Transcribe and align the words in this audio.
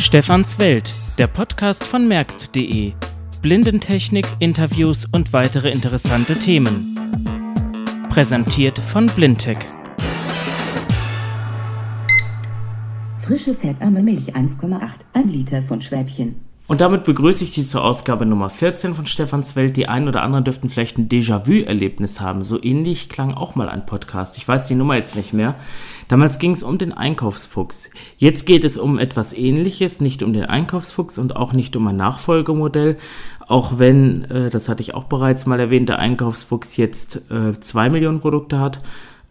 Stefans 0.00 0.58
Welt, 0.58 0.94
der 1.18 1.26
Podcast 1.26 1.84
von 1.84 2.08
merkst.de. 2.08 2.94
Blindentechnik, 3.42 4.26
Interviews 4.38 5.04
und 5.12 5.34
weitere 5.34 5.70
interessante 5.70 6.38
Themen. 6.38 6.98
Präsentiert 8.08 8.78
von 8.78 9.06
Blindtech. 9.06 9.58
Frische 13.18 13.54
fettarme 13.54 14.02
Milch 14.02 14.34
1,8, 14.34 14.80
ein 15.12 15.28
Liter 15.28 15.60
von 15.60 15.82
Schwäbchen. 15.82 16.49
Und 16.70 16.80
damit 16.80 17.02
begrüße 17.02 17.42
ich 17.42 17.50
Sie 17.50 17.66
zur 17.66 17.82
Ausgabe 17.82 18.24
Nummer 18.24 18.48
14 18.48 18.94
von 18.94 19.08
Stefans 19.08 19.56
Welt. 19.56 19.76
Die 19.76 19.88
einen 19.88 20.06
oder 20.06 20.22
anderen 20.22 20.44
dürften 20.44 20.68
vielleicht 20.68 20.98
ein 20.98 21.08
Déjà-vu-Erlebnis 21.08 22.20
haben. 22.20 22.44
So 22.44 22.62
ähnlich 22.62 23.08
klang 23.08 23.34
auch 23.34 23.56
mal 23.56 23.68
ein 23.68 23.86
Podcast. 23.86 24.36
Ich 24.36 24.46
weiß 24.46 24.68
die 24.68 24.76
Nummer 24.76 24.94
jetzt 24.94 25.16
nicht 25.16 25.32
mehr. 25.32 25.56
Damals 26.06 26.38
ging 26.38 26.52
es 26.52 26.62
um 26.62 26.78
den 26.78 26.92
Einkaufsfuchs. 26.92 27.90
Jetzt 28.18 28.46
geht 28.46 28.62
es 28.62 28.76
um 28.76 29.00
etwas 29.00 29.32
Ähnliches, 29.32 30.00
nicht 30.00 30.22
um 30.22 30.32
den 30.32 30.44
Einkaufsfuchs 30.44 31.18
und 31.18 31.34
auch 31.34 31.52
nicht 31.52 31.74
um 31.74 31.88
ein 31.88 31.96
Nachfolgemodell. 31.96 32.98
Auch 33.48 33.80
wenn, 33.80 34.30
äh, 34.30 34.48
das 34.48 34.68
hatte 34.68 34.82
ich 34.82 34.94
auch 34.94 35.06
bereits 35.06 35.46
mal 35.46 35.58
erwähnt, 35.58 35.88
der 35.88 35.98
Einkaufsfuchs 35.98 36.76
jetzt 36.76 37.16
äh, 37.32 37.58
zwei 37.58 37.90
Millionen 37.90 38.20
Produkte 38.20 38.60
hat 38.60 38.80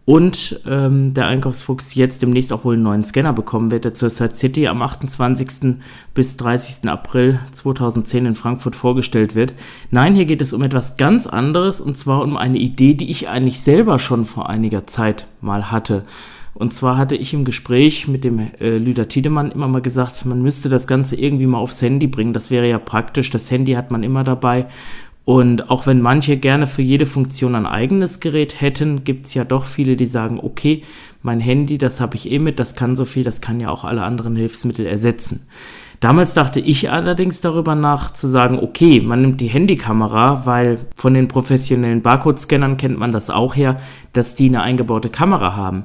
und 0.04 0.60
ähm, 0.66 1.14
der 1.14 1.26
Einkaufsfuchs 1.26 1.94
jetzt 1.94 2.22
demnächst 2.22 2.52
auch 2.52 2.64
wohl 2.64 2.74
einen 2.74 2.82
neuen 2.82 3.04
Scanner 3.04 3.32
bekommen 3.32 3.70
wird, 3.70 3.84
der 3.84 3.94
zur 3.94 4.10
Side 4.10 4.34
City 4.34 4.66
am 4.66 4.82
28. 4.82 5.76
bis 6.14 6.36
30. 6.36 6.88
April 6.88 7.38
2010 7.52 8.26
in 8.26 8.34
Frankfurt 8.34 8.74
vorgestellt 8.74 9.34
wird. 9.34 9.52
Nein, 9.90 10.14
hier 10.14 10.24
geht 10.24 10.42
es 10.42 10.52
um 10.52 10.62
etwas 10.62 10.96
ganz 10.96 11.26
anderes 11.26 11.80
und 11.80 11.96
zwar 11.96 12.22
um 12.22 12.36
eine 12.36 12.58
Idee, 12.58 12.94
die 12.94 13.10
ich 13.10 13.28
eigentlich 13.28 13.60
selber 13.60 13.98
schon 13.98 14.24
vor 14.24 14.48
einiger 14.48 14.86
Zeit 14.86 15.26
mal 15.40 15.70
hatte. 15.70 16.04
Und 16.54 16.74
zwar 16.74 16.98
hatte 16.98 17.14
ich 17.14 17.32
im 17.32 17.44
Gespräch 17.44 18.08
mit 18.08 18.24
dem 18.24 18.50
äh, 18.60 18.76
Lüder 18.76 19.08
Tiedemann 19.08 19.52
immer 19.52 19.68
mal 19.68 19.80
gesagt, 19.80 20.26
man 20.26 20.42
müsste 20.42 20.68
das 20.68 20.86
Ganze 20.86 21.16
irgendwie 21.16 21.46
mal 21.46 21.58
aufs 21.58 21.80
Handy 21.80 22.06
bringen. 22.06 22.32
Das 22.32 22.50
wäre 22.50 22.68
ja 22.68 22.78
praktisch. 22.78 23.30
Das 23.30 23.50
Handy 23.50 23.72
hat 23.72 23.90
man 23.90 24.02
immer 24.02 24.24
dabei 24.24 24.66
und 25.30 25.70
auch 25.70 25.86
wenn 25.86 26.02
manche 26.02 26.36
gerne 26.36 26.66
für 26.66 26.82
jede 26.82 27.06
Funktion 27.06 27.54
ein 27.54 27.64
eigenes 27.64 28.18
Gerät 28.18 28.60
hätten, 28.60 29.04
gibt 29.04 29.26
es 29.26 29.34
ja 29.34 29.44
doch 29.44 29.64
viele, 29.64 29.94
die 29.94 30.08
sagen, 30.08 30.40
okay, 30.42 30.82
mein 31.22 31.38
Handy, 31.38 31.78
das 31.78 32.00
habe 32.00 32.16
ich 32.16 32.32
eh 32.32 32.40
mit, 32.40 32.58
das 32.58 32.74
kann 32.74 32.96
so 32.96 33.04
viel, 33.04 33.22
das 33.22 33.40
kann 33.40 33.60
ja 33.60 33.70
auch 33.70 33.84
alle 33.84 34.02
anderen 34.02 34.34
Hilfsmittel 34.34 34.86
ersetzen. 34.86 35.46
Damals 36.00 36.34
dachte 36.34 36.58
ich 36.58 36.90
allerdings 36.90 37.40
darüber 37.40 37.76
nach 37.76 38.12
zu 38.12 38.26
sagen, 38.26 38.58
okay, 38.58 39.00
man 39.00 39.20
nimmt 39.20 39.40
die 39.40 39.46
Handykamera, 39.46 40.46
weil 40.46 40.80
von 40.96 41.14
den 41.14 41.28
professionellen 41.28 42.02
Barcode-Scannern 42.02 42.76
kennt 42.76 42.98
man 42.98 43.12
das 43.12 43.30
auch 43.30 43.54
her, 43.54 43.76
dass 44.12 44.34
die 44.34 44.48
eine 44.48 44.62
eingebaute 44.62 45.10
Kamera 45.10 45.54
haben. 45.54 45.84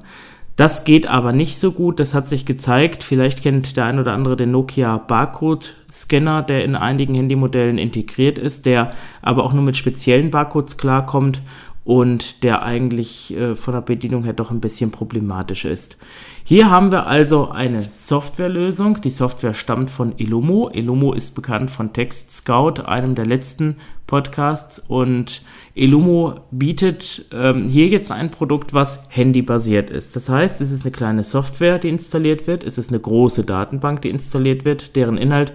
Das 0.55 0.85
geht 0.85 1.05
aber 1.05 1.33
nicht 1.33 1.59
so 1.59 1.73
gut, 1.73 1.99
das 1.99 2.13
hat 2.13 2.29
sich 2.29 2.45
gezeigt. 2.45 3.03
Vielleicht 3.03 3.41
kennt 3.41 3.75
der 3.75 3.85
ein 3.85 3.99
oder 3.99 4.13
andere 4.13 4.37
den 4.37 4.51
Nokia 4.51 4.97
Barcode-Scanner, 4.97 6.43
der 6.43 6.63
in 6.63 6.77
einigen 6.77 7.13
Handymodellen 7.15 7.77
integriert 7.77 8.37
ist, 8.37 8.65
der 8.65 8.91
aber 9.21 9.43
auch 9.43 9.51
nur 9.51 9.63
mit 9.63 9.75
speziellen 9.75 10.31
Barcodes 10.31 10.77
klarkommt 10.77 11.41
und 11.85 12.43
der 12.43 12.63
eigentlich 12.63 13.37
äh, 13.37 13.55
von 13.55 13.75
der 13.75 13.81
Bedienung 13.81 14.23
her 14.23 14.33
doch 14.33 14.49
ein 14.49 14.59
bisschen 14.59 14.89
problematisch 14.89 15.65
ist. 15.65 15.97
Hier 16.43 16.71
haben 16.71 16.91
wir 16.91 17.05
also 17.05 17.49
eine 17.49 17.83
Softwarelösung. 17.91 19.01
Die 19.01 19.11
Software 19.11 19.53
stammt 19.53 19.91
von 19.91 20.17
Elomo. 20.17 20.69
Elomo 20.69 21.13
ist 21.13 21.35
bekannt 21.35 21.69
von 21.69 21.93
Text 21.93 22.31
Scout, 22.31 22.81
einem 22.85 23.13
der 23.13 23.27
letzten 23.27 23.77
Podcasts. 24.07 24.79
Und 24.79 25.43
Elomo 25.75 26.39
bietet 26.49 27.27
ähm, 27.31 27.65
hier 27.65 27.87
jetzt 27.87 28.11
ein 28.11 28.31
Produkt, 28.31 28.73
was 28.73 29.03
handybasiert 29.09 29.91
ist. 29.91 30.15
Das 30.15 30.27
heißt, 30.27 30.61
es 30.61 30.71
ist 30.71 30.85
eine 30.85 30.91
kleine 30.91 31.23
Software, 31.23 31.77
die 31.77 31.89
installiert 31.89 32.47
wird. 32.47 32.63
Es 32.63 32.79
ist 32.79 32.89
eine 32.89 32.99
große 32.99 33.43
Datenbank, 33.43 34.01
die 34.01 34.09
installiert 34.09 34.65
wird, 34.65 34.95
deren 34.95 35.17
Inhalt 35.17 35.53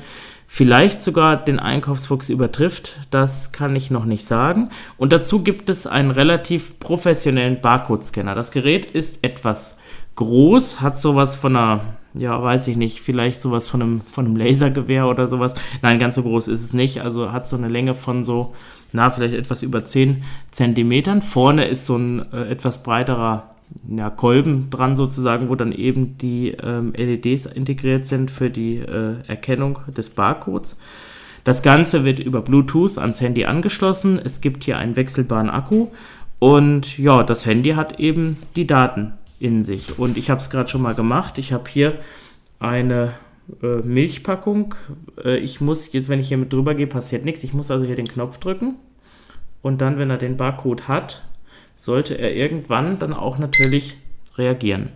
vielleicht 0.52 1.00
sogar 1.00 1.36
den 1.36 1.60
Einkaufsfuchs 1.60 2.28
übertrifft. 2.28 2.98
Das 3.12 3.52
kann 3.52 3.76
ich 3.76 3.92
noch 3.92 4.04
nicht 4.04 4.24
sagen. 4.24 4.70
Und 4.98 5.12
dazu 5.12 5.44
gibt 5.44 5.70
es 5.70 5.86
einen 5.86 6.10
relativ 6.10 6.80
professionellen 6.80 7.60
Barcode-Scanner. 7.60 8.34
Das 8.34 8.50
Gerät 8.50 8.90
ist 8.90 9.22
etwas 9.22 9.78
groß, 10.16 10.80
hat 10.80 10.98
sowas 10.98 11.36
von 11.36 11.54
einer, 11.54 11.80
ja, 12.14 12.42
weiß 12.42 12.66
ich 12.66 12.76
nicht, 12.76 13.00
vielleicht 13.00 13.40
sowas 13.40 13.68
von 13.68 13.80
einem, 13.80 14.00
von 14.00 14.26
einem 14.26 14.36
Lasergewehr 14.36 15.06
oder 15.06 15.28
sowas. 15.28 15.54
Nein, 15.82 16.00
ganz 16.00 16.16
so 16.16 16.24
groß 16.24 16.48
ist 16.48 16.64
es 16.64 16.72
nicht. 16.72 17.00
Also 17.00 17.30
hat 17.30 17.46
so 17.46 17.54
eine 17.54 17.68
Länge 17.68 17.94
von 17.94 18.24
so, 18.24 18.52
na, 18.92 19.08
vielleicht 19.08 19.34
etwas 19.34 19.62
über 19.62 19.84
10 19.84 20.24
Zentimetern. 20.50 21.22
Vorne 21.22 21.66
ist 21.66 21.86
so 21.86 21.96
ein 21.96 22.26
äh, 22.32 22.48
etwas 22.48 22.82
breiterer 22.82 23.49
ja, 23.88 24.10
Kolben 24.10 24.70
dran 24.70 24.96
sozusagen, 24.96 25.48
wo 25.48 25.54
dann 25.54 25.72
eben 25.72 26.18
die 26.18 26.50
ähm, 26.62 26.92
LEDs 26.96 27.46
integriert 27.46 28.04
sind 28.04 28.30
für 28.30 28.50
die 28.50 28.76
äh, 28.76 29.14
Erkennung 29.26 29.78
des 29.96 30.10
Barcodes. 30.10 30.78
Das 31.44 31.62
Ganze 31.62 32.04
wird 32.04 32.18
über 32.18 32.42
Bluetooth 32.42 32.98
ans 32.98 33.20
Handy 33.20 33.44
angeschlossen. 33.44 34.20
Es 34.22 34.40
gibt 34.40 34.64
hier 34.64 34.76
einen 34.78 34.96
wechselbaren 34.96 35.48
Akku 35.48 35.88
und 36.38 36.98
ja, 36.98 37.22
das 37.22 37.46
Handy 37.46 37.70
hat 37.70 37.98
eben 38.00 38.36
die 38.56 38.66
Daten 38.66 39.14
in 39.38 39.64
sich. 39.64 39.98
Und 39.98 40.16
ich 40.16 40.30
habe 40.30 40.40
es 40.40 40.50
gerade 40.50 40.68
schon 40.68 40.82
mal 40.82 40.94
gemacht. 40.94 41.38
Ich 41.38 41.52
habe 41.52 41.68
hier 41.68 41.94
eine 42.58 43.14
äh, 43.62 43.76
Milchpackung. 43.82 44.74
Äh, 45.24 45.38
ich 45.38 45.60
muss 45.60 45.92
jetzt, 45.92 46.08
wenn 46.08 46.20
ich 46.20 46.28
hier 46.28 46.38
mit 46.38 46.52
drüber 46.52 46.74
gehe, 46.74 46.86
passiert 46.86 47.24
nichts. 47.24 47.42
Ich 47.42 47.54
muss 47.54 47.70
also 47.70 47.86
hier 47.86 47.96
den 47.96 48.08
Knopf 48.08 48.38
drücken 48.38 48.76
und 49.62 49.80
dann, 49.80 49.98
wenn 49.98 50.10
er 50.10 50.18
den 50.18 50.36
Barcode 50.36 50.88
hat, 50.88 51.22
sollte 51.80 52.14
er 52.14 52.34
irgendwann 52.34 52.98
dann 52.98 53.14
auch 53.14 53.38
natürlich 53.38 53.96
reagieren. 54.36 54.90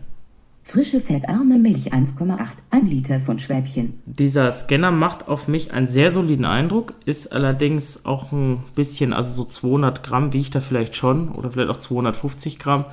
Frische 0.62 1.00
fettarme 1.00 1.59
Milch 1.59 1.93
1,8, 1.93 2.39
ein 2.71 2.87
Liter 2.87 3.21
von 3.21 3.39
Schwäbchen. 3.39 4.00
Dieser 4.06 4.50
Scanner 4.53 4.91
macht 4.91 5.28
auf 5.28 5.49
mich 5.49 5.72
einen 5.72 5.89
sehr 5.89 6.11
soliden 6.11 6.45
Eindruck, 6.45 6.95
ist 7.05 7.33
allerdings 7.33 8.05
auch 8.05 8.33
ein 8.33 8.62
bisschen, 8.75 9.12
also 9.12 9.31
so 9.34 9.45
200 9.45 10.03
Gramm 10.03 10.33
wiegt 10.33 10.55
er 10.55 10.62
vielleicht 10.62 10.97
schon 10.97 11.31
oder 11.31 11.50
vielleicht 11.50 11.71
auch 11.71 11.78
250 11.78 12.59
Gramm. 12.59 12.87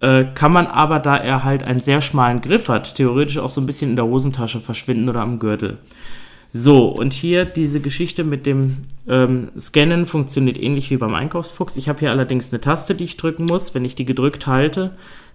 Äh, 0.00 0.24
kann 0.34 0.52
man 0.52 0.66
aber, 0.66 0.98
da 0.98 1.16
er 1.16 1.42
halt 1.42 1.62
einen 1.62 1.80
sehr 1.80 2.00
schmalen 2.00 2.40
Griff 2.40 2.68
hat, 2.68 2.96
theoretisch 2.96 3.38
auch 3.38 3.50
so 3.50 3.60
ein 3.60 3.66
bisschen 3.66 3.90
in 3.90 3.96
der 3.96 4.06
Hosentasche 4.06 4.60
verschwinden 4.60 5.08
oder 5.08 5.20
am 5.20 5.38
Gürtel. 5.38 5.78
So, 6.58 6.86
und 6.86 7.12
hier 7.12 7.44
diese 7.44 7.80
Geschichte 7.80 8.24
mit 8.24 8.46
dem 8.46 8.78
ähm, 9.06 9.48
Scannen 9.60 10.06
funktioniert 10.06 10.56
ähnlich 10.56 10.90
wie 10.90 10.96
beim 10.96 11.12
Einkaufsfuchs. 11.12 11.76
Ich 11.76 11.86
habe 11.86 11.98
hier 11.98 12.10
allerdings 12.10 12.50
eine 12.50 12.62
Taste, 12.62 12.94
die 12.94 13.04
ich 13.04 13.18
drücken 13.18 13.44
muss. 13.44 13.74
Wenn 13.74 13.84
ich 13.84 13.94
die 13.94 14.06
gedrückt 14.06 14.46
halte, 14.46 14.92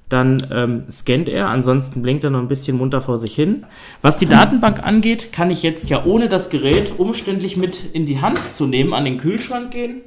dann 0.09 0.43
ähm, 0.51 0.85
scannt 0.91 1.29
er, 1.29 1.49
ansonsten 1.49 2.01
blinkt 2.01 2.23
er 2.23 2.31
noch 2.31 2.39
ein 2.39 2.47
bisschen 2.47 2.75
munter 2.75 3.01
vor 3.01 3.19
sich 3.19 3.35
hin. 3.35 3.67
Was 4.01 4.17
die 4.17 4.25
Datenbank 4.25 4.81
angeht, 4.81 5.31
kann 5.31 5.51
ich 5.51 5.61
jetzt 5.61 5.91
ja 5.91 6.05
ohne 6.05 6.27
das 6.27 6.49
Gerät 6.49 6.93
umständlich 6.97 7.55
mit 7.55 7.93
in 7.93 8.07
die 8.07 8.19
Hand 8.19 8.39
zu 8.51 8.65
nehmen 8.65 8.95
an 8.95 9.05
den 9.05 9.19
Kühlschrank 9.19 9.69
gehen 9.69 10.01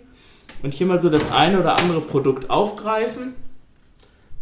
und 0.64 0.74
hier 0.74 0.88
mal 0.88 1.00
so 1.00 1.10
das 1.10 1.30
eine 1.30 1.60
oder 1.60 1.78
andere 1.78 2.00
Produkt 2.00 2.50
aufgreifen. 2.50 3.34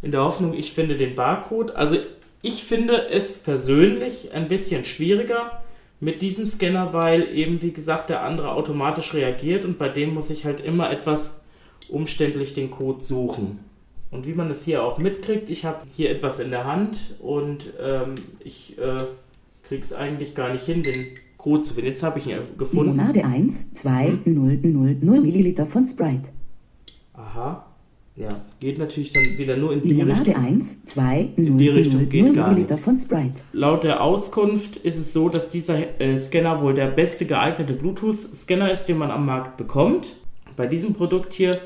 In 0.01 0.11
der 0.11 0.25
Hoffnung, 0.25 0.55
ich 0.55 0.73
finde 0.73 0.97
den 0.97 1.17
Barcode. 1.17 1.77
Also 1.77 1.99
ich 2.41 2.65
finde 2.65 3.11
es 3.11 3.37
persönlich 3.37 4.31
ein 4.33 4.49
bisschen 4.49 4.85
schwieriger 4.85 5.62
mit 6.03 6.21
diesem 6.21 6.47
Scanner, 6.47 6.93
weil 6.93 7.29
eben, 7.33 7.63
wie 7.63 7.71
gesagt, 7.71 8.11
der 8.11 8.25
andere 8.25 8.51
automatisch 8.51 9.15
reagiert 9.15 9.65
und 9.65 9.79
bei 9.79 9.89
dem 9.89 10.15
muss 10.15 10.31
ich 10.31 10.45
halt 10.45 10.61
immer 10.61 10.91
etwas 10.91 11.41
umständlich 11.89 12.55
den 12.55 12.73
Code 12.73 13.01
suchen. 13.01 13.61
Und 14.11 14.27
wie 14.27 14.35
man 14.35 14.51
es 14.51 14.65
hier 14.65 14.83
auch 14.83 14.99
mitkriegt, 14.99 15.49
ich 15.49 15.65
habe 15.65 15.79
hier 15.95 16.11
etwas 16.11 16.41
in 16.41 16.51
der 16.51 16.67
Hand 16.67 16.99
und 17.21 17.73
ähm, 17.81 18.17
ich 18.41 18.77
äh, 18.79 18.99
kriege 19.63 19.83
es 19.83 19.93
eigentlich 19.93 20.35
gar 20.35 20.53
nicht 20.53 20.65
hin, 20.65 20.83
den 20.83 21.07
Code 21.39 21.63
zu 21.63 21.75
finden. 21.75 21.91
Jetzt 21.91 22.03
habe 22.03 22.19
ich 22.19 22.27
ihn 22.27 22.39
gefunden. 22.59 22.97
Limonade 22.97 23.25
1, 23.25 23.75
2, 23.75 24.19
0, 24.25 24.59
0, 24.61 24.97
0 25.01 25.21
Milliliter 25.21 25.67
von 25.67 25.87
Sprite. 25.87 26.31
Aha. 27.15 27.65
Ja, 28.15 28.29
geht 28.61 28.79
natürlich 28.79 29.13
dann 29.13 29.23
wieder 29.39 29.57
nur 29.57 29.73
in 29.73 29.83
die 29.83 29.89
Limonade 29.89 30.27
Richtung. 30.29 30.45
1, 30.45 30.85
2, 30.85 31.29
0, 31.37 31.47
In 31.47 31.59
die 31.59 31.69
Richtung 31.69 32.01
0, 32.01 32.07
geht 32.11 32.25
0 32.27 32.35
gar 32.35 32.53
nichts. 32.53 32.81
von 32.81 32.99
Sprite. 33.01 33.41
Laut 33.55 33.85
der 33.85 34.03
Auskunft 34.03 34.77
ist 34.77 34.99
es 34.99 35.15
so, 35.15 35.31
dass 35.31 35.49
dieser 35.49 35.99
äh, 35.99 36.19
Scanner 36.19 36.61
wohl 36.61 36.75
der 36.75 36.89
beste 36.89 37.25
geeignete 37.25 37.73
Bluetooth-Scanner 37.73 38.71
ist, 38.71 38.85
den 38.87 38.99
man 38.99 39.11
am 39.11 39.25
Markt 39.25 39.57
bekommt. 39.57 40.17
Bei 40.57 40.67
diesem 40.67 40.93
Produkt 40.93 41.33
hier 41.33 41.57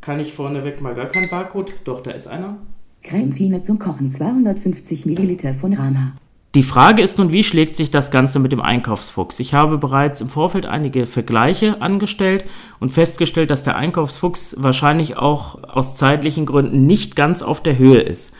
kann 0.00 0.18
ich 0.18 0.32
vorneweg 0.32 0.80
mal 0.80 0.94
gar 0.96 1.06
keinen 1.06 1.30
Barcode. 1.30 1.74
Doch, 1.84 2.00
da 2.02 2.10
ist 2.10 2.26
einer. 2.26 2.58
Creme 3.04 3.30
Fine 3.32 3.62
zum 3.62 3.78
Kochen 3.78 4.10
250 4.10 5.06
Milliliter 5.06 5.54
von 5.54 5.72
Rama. 5.72 6.16
Die 6.56 6.62
Frage 6.62 7.02
ist 7.02 7.18
nun, 7.18 7.32
wie 7.32 7.44
schlägt 7.44 7.76
sich 7.76 7.90
das 7.90 8.10
Ganze 8.10 8.38
mit 8.38 8.50
dem 8.50 8.62
Einkaufsfuchs? 8.62 9.40
Ich 9.40 9.52
habe 9.52 9.76
bereits 9.76 10.22
im 10.22 10.30
Vorfeld 10.30 10.64
einige 10.64 11.04
Vergleiche 11.04 11.82
angestellt 11.82 12.46
und 12.80 12.90
festgestellt, 12.90 13.50
dass 13.50 13.62
der 13.62 13.76
Einkaufsfuchs 13.76 14.56
wahrscheinlich 14.58 15.18
auch 15.18 15.62
aus 15.64 15.96
zeitlichen 15.96 16.46
Gründen 16.46 16.86
nicht 16.86 17.14
ganz 17.14 17.42
auf 17.42 17.62
der 17.62 17.76
Höhe 17.76 18.00
ist. 18.00 18.32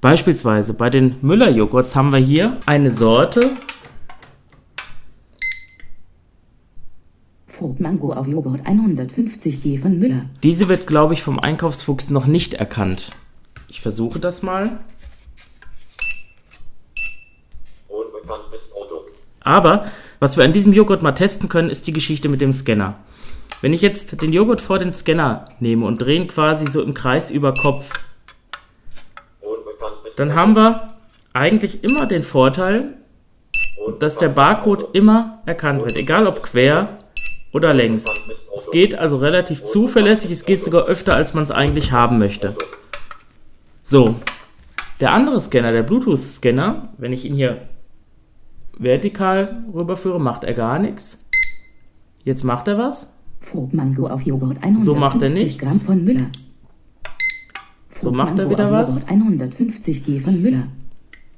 Beispielsweise 0.00 0.74
bei 0.74 0.90
den 0.90 1.14
Müller-Joghurts 1.22 1.94
haben 1.94 2.10
wir 2.10 2.18
hier 2.18 2.56
eine 2.66 2.90
Sorte, 2.90 3.52
Frucht 7.46 7.78
Mango 7.78 8.12
auf 8.12 8.26
Joghurt 8.26 8.66
150 8.66 9.62
G 9.62 9.78
von 9.78 9.96
Müller. 9.96 10.24
diese 10.42 10.68
wird, 10.68 10.88
glaube 10.88 11.14
ich, 11.14 11.22
vom 11.22 11.38
Einkaufsfuchs 11.38 12.10
noch 12.10 12.26
nicht 12.26 12.54
erkannt. 12.54 13.12
Ich 13.68 13.80
versuche 13.80 14.18
das 14.18 14.42
mal. 14.42 14.80
Unbekanntes 18.30 18.70
Produkt. 18.70 19.20
Aber 19.42 19.86
was 20.18 20.36
wir 20.36 20.44
an 20.44 20.52
diesem 20.52 20.72
Joghurt 20.72 21.02
mal 21.02 21.12
testen 21.12 21.48
können, 21.48 21.70
ist 21.70 21.86
die 21.86 21.92
Geschichte 21.92 22.28
mit 22.28 22.40
dem 22.40 22.52
Scanner. 22.52 22.96
Wenn 23.62 23.72
ich 23.72 23.82
jetzt 23.82 24.20
den 24.22 24.32
Joghurt 24.32 24.60
vor 24.60 24.78
den 24.78 24.92
Scanner 24.92 25.48
nehme 25.60 25.86
und 25.86 25.98
drehe 25.98 26.16
ihn 26.16 26.28
quasi 26.28 26.66
so 26.70 26.82
im 26.82 26.94
Kreis 26.94 27.30
über 27.30 27.52
Kopf, 27.54 27.92
dann 30.16 30.34
haben 30.34 30.56
wir 30.56 30.94
eigentlich 31.32 31.84
immer 31.84 32.06
den 32.06 32.22
Vorteil, 32.22 32.94
dass 33.98 34.18
der 34.18 34.28
Barcode 34.28 34.94
immer 34.94 35.40
erkannt 35.46 35.80
wird, 35.82 35.96
egal 35.96 36.26
ob 36.26 36.42
quer 36.42 36.98
oder 37.52 37.74
längs. 37.74 38.04
Es 38.54 38.70
geht 38.70 38.94
also 38.94 39.16
relativ 39.16 39.62
zuverlässig, 39.62 40.30
es 40.30 40.44
geht 40.44 40.64
sogar 40.64 40.84
öfter, 40.84 41.14
als 41.14 41.34
man 41.34 41.44
es 41.44 41.50
eigentlich 41.50 41.92
haben 41.92 42.18
möchte. 42.18 42.54
So, 43.82 44.16
der 45.00 45.12
andere 45.12 45.40
Scanner, 45.40 45.72
der 45.72 45.82
Bluetooth-Scanner, 45.82 46.90
wenn 46.98 47.12
ich 47.12 47.24
ihn 47.24 47.34
hier 47.34 47.62
vertikal 48.80 49.62
rüberführe, 49.72 50.20
macht 50.20 50.42
er 50.44 50.54
gar 50.54 50.78
nichts. 50.78 51.18
Jetzt 52.24 52.44
macht 52.44 52.66
er 52.66 52.78
was. 52.78 53.06
Mango 53.72 54.06
auf 54.06 54.22
Joghurt 54.22 54.58
150 54.62 54.84
So 54.84 54.94
macht 54.94 55.22
er 55.22 55.30
nichts. 55.30 55.58
Gramm 55.58 55.80
von 55.80 56.04
Müller. 56.04 56.26
So 57.98 58.10
macht 58.10 58.38
er 58.38 58.50
wieder 58.50 58.70
was. 58.72 58.90
Joghurt 58.90 59.08
150 59.08 60.04
G 60.04 60.20
von 60.20 60.42
Müller. 60.42 60.64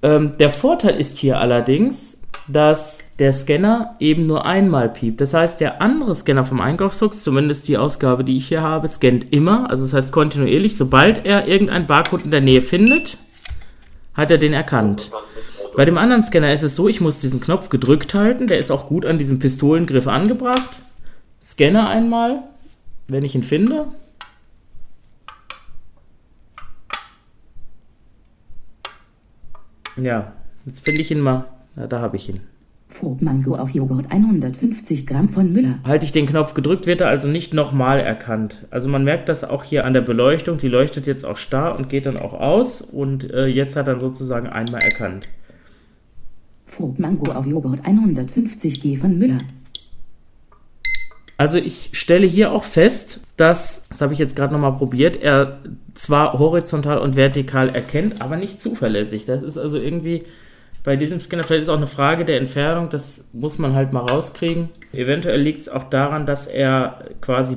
Ähm, 0.02 0.32
der 0.38 0.50
Vorteil 0.50 0.98
ist 0.98 1.16
hier 1.16 1.38
allerdings, 1.38 2.16
dass 2.48 2.98
der 3.18 3.32
Scanner 3.32 3.94
eben 4.00 4.26
nur 4.26 4.46
einmal 4.46 4.88
piept. 4.88 5.20
Das 5.20 5.32
heißt, 5.32 5.60
der 5.60 5.80
andere 5.80 6.14
Scanner 6.14 6.44
vom 6.44 6.60
Einkaufsfuchs, 6.60 7.22
zumindest 7.22 7.68
die 7.68 7.78
Ausgabe, 7.78 8.24
die 8.24 8.36
ich 8.36 8.48
hier 8.48 8.62
habe, 8.62 8.88
scannt 8.88 9.32
immer. 9.32 9.70
Also 9.70 9.84
das 9.84 9.92
heißt 9.92 10.12
kontinuierlich, 10.12 10.76
sobald 10.76 11.24
er 11.24 11.46
irgendein 11.46 11.86
Barcode 11.86 12.24
in 12.24 12.30
der 12.32 12.40
Nähe 12.40 12.62
findet, 12.62 13.18
hat 14.14 14.30
er 14.30 14.38
den 14.38 14.52
erkannt. 14.52 15.10
Bei 15.74 15.86
dem 15.86 15.96
anderen 15.96 16.22
Scanner 16.22 16.52
ist 16.52 16.62
es 16.62 16.76
so, 16.76 16.86
ich 16.86 17.00
muss 17.00 17.20
diesen 17.20 17.40
Knopf 17.40 17.70
gedrückt 17.70 18.12
halten. 18.12 18.46
Der 18.46 18.58
ist 18.58 18.70
auch 18.70 18.86
gut 18.86 19.06
an 19.06 19.18
diesem 19.18 19.38
Pistolengriff 19.38 20.06
angebracht. 20.06 20.70
Scanne 21.42 21.88
einmal, 21.88 22.42
wenn 23.08 23.24
ich 23.24 23.34
ihn 23.34 23.42
finde. 23.42 23.86
Ja, 29.96 30.32
jetzt 30.66 30.84
finde 30.84 31.00
ich 31.00 31.10
ihn 31.10 31.20
mal. 31.20 31.46
Na, 31.74 31.86
da 31.86 32.00
habe 32.00 32.16
ich 32.16 32.28
ihn. 32.28 32.40
Mango 33.20 33.56
auf 33.56 33.70
Joghurt 33.70 34.12
150 34.12 35.06
Gramm 35.06 35.30
von 35.30 35.52
Müller. 35.52 35.78
Halte 35.84 36.04
ich 36.04 36.12
den 36.12 36.26
Knopf 36.26 36.52
gedrückt, 36.52 36.86
wird 36.86 37.00
er 37.00 37.08
also 37.08 37.26
nicht 37.26 37.54
nochmal 37.54 37.98
erkannt. 37.98 38.66
Also 38.70 38.88
man 38.88 39.02
merkt 39.02 39.30
das 39.30 39.42
auch 39.42 39.64
hier 39.64 39.86
an 39.86 39.94
der 39.94 40.02
Beleuchtung. 40.02 40.58
Die 40.58 40.68
leuchtet 40.68 41.06
jetzt 41.06 41.24
auch 41.24 41.38
starr 41.38 41.78
und 41.78 41.88
geht 41.88 42.04
dann 42.04 42.18
auch 42.18 42.34
aus. 42.34 42.82
Und 42.82 43.30
äh, 43.32 43.46
jetzt 43.46 43.74
hat 43.76 43.88
er 43.88 43.98
sozusagen 43.98 44.46
einmal 44.46 44.82
erkannt. 44.82 45.26
Mango 46.98 47.32
auf 47.32 47.46
Joghurt 47.46 47.84
150 47.84 48.80
G 48.80 48.96
von 48.96 49.18
Müller. 49.18 49.38
Also 51.36 51.58
ich 51.58 51.90
stelle 51.92 52.26
hier 52.26 52.52
auch 52.52 52.64
fest, 52.64 53.20
dass, 53.36 53.82
das 53.88 54.00
habe 54.00 54.12
ich 54.12 54.18
jetzt 54.18 54.36
gerade 54.36 54.52
nochmal 54.52 54.74
probiert, 54.74 55.20
er 55.20 55.58
zwar 55.94 56.38
horizontal 56.38 56.98
und 56.98 57.16
vertikal 57.16 57.68
erkennt, 57.70 58.22
aber 58.22 58.36
nicht 58.36 58.62
zuverlässig. 58.62 59.24
Das 59.24 59.42
ist 59.42 59.58
also 59.58 59.78
irgendwie 59.78 60.22
bei 60.84 60.96
diesem 60.96 61.20
Scanner, 61.20 61.44
vielleicht 61.44 61.62
ist 61.62 61.68
auch 61.68 61.76
eine 61.76 61.86
Frage 61.86 62.24
der 62.24 62.38
Entfernung, 62.38 62.90
das 62.90 63.24
muss 63.32 63.58
man 63.58 63.74
halt 63.74 63.92
mal 63.92 64.00
rauskriegen. 64.00 64.68
Eventuell 64.92 65.40
liegt 65.40 65.62
es 65.62 65.68
auch 65.68 65.84
daran, 65.84 66.26
dass 66.26 66.46
er 66.46 67.04
quasi 67.20 67.56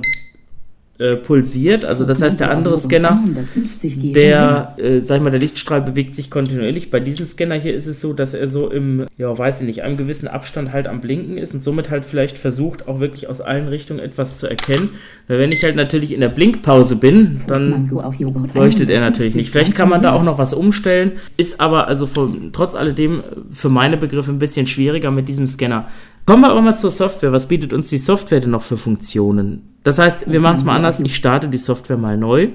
äh, 0.98 1.16
pulsiert, 1.16 1.84
also 1.84 2.04
das 2.04 2.22
heißt 2.22 2.40
der 2.40 2.50
andere 2.50 2.78
Scanner, 2.78 3.10
150 3.10 4.00
G 4.00 4.12
von 4.12 4.12
Müller. 4.12 4.74
der, 4.76 4.84
äh, 4.84 5.00
sag 5.00 5.16
ich 5.16 5.22
mal, 5.22 5.30
der 5.30 5.40
Lichtstrahl 5.40 5.82
bewegt 5.82 6.14
sich 6.14 6.30
kontinuierlich. 6.30 6.90
Bei 6.90 7.00
diesem 7.00 7.26
Scanner 7.26 7.56
hier 7.56 7.74
ist 7.74 7.86
es 7.86 8.00
so, 8.00 8.12
dass 8.12 8.32
er 8.34 8.48
so 8.48 8.70
im, 8.70 9.06
ja, 9.18 9.36
weiß 9.36 9.60
ich 9.60 9.66
nicht, 9.66 9.82
einem 9.82 9.96
gewissen 9.96 10.26
Abstand 10.26 10.72
halt 10.72 10.86
am 10.86 11.00
Blinken 11.00 11.38
ist 11.38 11.54
und 11.54 11.62
somit 11.62 11.90
halt 11.90 12.04
vielleicht 12.04 12.38
versucht, 12.38 12.88
auch 12.88 12.98
wirklich 12.98 13.28
aus 13.28 13.40
allen 13.40 13.68
Richtungen 13.68 14.00
etwas 14.00 14.38
zu 14.38 14.46
erkennen. 14.46 14.90
Weil 15.28 15.38
wenn 15.38 15.52
ich 15.52 15.62
halt 15.64 15.76
natürlich 15.76 16.12
in 16.12 16.20
der 16.20 16.28
Blinkpause 16.28 16.96
bin, 16.96 17.40
dann 17.46 17.88
leuchtet 17.90 18.88
er 18.88 19.00
150 19.00 19.00
natürlich 19.00 19.34
nicht. 19.34 19.50
Vielleicht 19.50 19.74
kann 19.74 19.88
man 19.88 20.02
da 20.02 20.12
auch 20.12 20.22
noch 20.22 20.38
was 20.38 20.54
umstellen, 20.54 21.12
ist 21.36 21.60
aber 21.60 21.88
also 21.88 22.06
von, 22.06 22.50
trotz 22.52 22.74
alledem 22.74 23.22
für 23.50 23.68
meine 23.68 23.96
Begriffe 23.96 24.30
ein 24.30 24.38
bisschen 24.38 24.66
schwieriger 24.66 25.10
mit 25.10 25.28
diesem 25.28 25.46
Scanner. 25.46 25.88
Kommen 26.26 26.42
wir 26.42 26.50
aber 26.50 26.60
mal 26.60 26.76
zur 26.76 26.90
Software. 26.90 27.30
Was 27.32 27.46
bietet 27.46 27.72
uns 27.72 27.88
die 27.88 27.98
Software 27.98 28.40
denn 28.40 28.50
noch 28.50 28.62
für 28.62 28.76
Funktionen? 28.76 29.76
Das 29.84 29.98
heißt, 30.00 30.30
wir 30.30 30.40
machen 30.40 30.56
es 30.56 30.64
mal 30.64 30.74
anders. 30.74 30.98
Ich 30.98 31.14
starte 31.14 31.48
die 31.48 31.58
Software 31.58 31.96
mal 31.96 32.16
neu. 32.16 32.48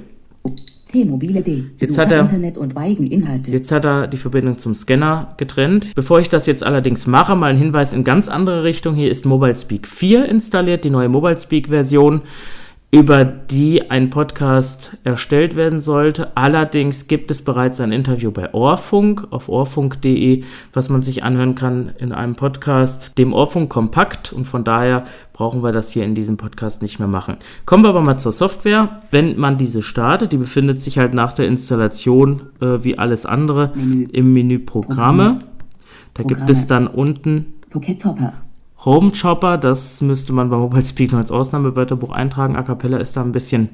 Jetzt 0.94 1.94
Suche 1.94 2.02
hat 2.02 2.12
er- 2.12 2.20
Internet 2.22 2.58
und 2.58 2.76
Eigeninhalte. 2.76 3.50
Jetzt 3.50 3.72
hat 3.72 3.86
er 3.86 4.08
die 4.08 4.18
Verbindung 4.18 4.58
zum 4.58 4.74
Scanner 4.76 5.36
getrennt. 5.38 5.96
Bevor 5.96 6.20
ich 6.20 6.28
das 6.28 6.48
jetzt 6.48 6.64
allerdings 6.64 7.08
mache, 7.08 7.34
mal 7.38 7.52
ein 7.52 7.58
Hinweis 7.58 7.94
in 7.94 8.04
ganz 8.04 8.28
andere 8.28 8.66
Richtung. 8.66 8.94
Hier 8.96 9.10
ist 9.10 9.26
Mobile 9.26 9.56
Speak 9.56 9.88
4 9.88 10.26
installiert, 10.26 10.84
die 10.84 10.90
neue 10.90 11.08
Mobile 11.08 11.38
Speak 11.38 11.70
Version, 11.70 12.24
über 12.94 13.24
die 13.24 13.90
ein 13.90 14.10
Podcast 14.10 14.98
erstellt 15.06 15.56
werden 15.56 15.80
sollte. 15.80 16.36
Allerdings 16.36 17.08
gibt 17.08 17.32
es 17.32 17.42
bereits 17.42 17.80
ein 17.80 17.94
Interview 17.94 18.32
bei 18.32 18.54
Ohrfunk 18.54 19.28
auf 19.32 19.48
ohrfunk.de, 19.48 20.44
was 20.74 20.90
man 20.90 21.02
sich 21.02 21.24
anhören 21.24 21.56
kann 21.56 21.94
in 22.00 22.12
einem 22.12 22.36
Podcast, 22.36 23.18
dem 23.18 23.32
Ohrfunk 23.34 23.70
kompakt 23.70 24.34
und 24.34 24.44
von 24.44 24.66
daher 24.66 25.06
brauchen 25.32 25.64
wir 25.64 25.72
das 25.72 25.92
hier 25.92 26.04
in 26.04 26.16
diesem 26.16 26.36
Podcast 26.36 26.82
nicht 26.82 27.00
mehr 27.00 27.08
machen. 27.08 27.38
Kommen 27.66 27.86
wir 27.86 27.90
aber 27.90 28.02
mal 28.02 28.18
zur 28.18 28.34
Software. 28.34 29.02
Wenn 29.10 29.40
man 29.40 29.58
diese 29.58 29.84
startet, 29.84 30.34
die 30.34 30.38
befindet 30.38 30.82
sich 30.82 30.98
halt 30.98 31.14
nach 31.14 31.32
der 31.32 31.48
Installation 31.48 32.42
äh, 32.60 32.84
wie 32.84 33.00
alles 33.00 33.26
andere 33.26 33.72
Menü. 33.74 34.08
im 34.12 34.34
Menü 34.34 34.60
Programme. 34.60 35.40
Da 36.14 36.24
gibt 36.24 36.42
Programme. 36.42 36.52
es 36.52 36.68
dann 36.68 36.88
unten 36.88 37.54
Pocket 37.70 38.02
Topper. 38.02 38.34
Home 38.84 39.12
Chopper, 39.12 39.58
das 39.58 40.02
müsste 40.02 40.34
man 40.34 40.50
bei 40.50 40.58
Mobile 40.58 40.84
Speak 40.84 41.12
noch 41.12 41.20
als 41.20 41.32
Ausnahmewörterbuch 41.32 42.12
eintragen. 42.12 42.56
A 42.56 42.64
Cappella 42.64 42.98
ist 42.98 43.16
da 43.16 43.22
ein 43.22 43.32
bisschen 43.32 43.70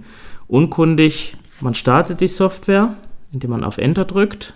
unkundig. 0.47 1.37
Man 1.61 1.73
startet 1.73 2.19
die 2.19 2.27
Software, 2.27 2.95
indem 3.31 3.51
man 3.51 3.63
auf 3.63 3.77
Enter 3.77 4.03
drückt. 4.03 4.53